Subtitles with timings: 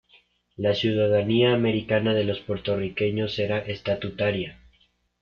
[0.55, 4.59] La ciudadanía americana de los puertorriqueños será estatutaria.